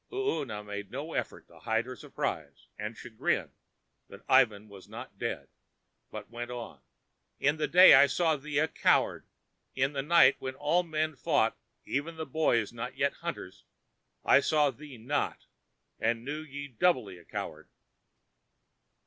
[0.11, 3.51] Oona made no effort to hide her surprise and chagrin
[4.09, 5.47] that Ivan was not dead,
[6.09, 6.81] but went on:
[7.39, 9.27] "In the day I saw thee a coward;
[9.75, 13.63] in the night, when all men fought, even the boys not yet hunters,
[14.25, 15.45] I saw thee not
[15.99, 17.69] and knew thee doubly a coward."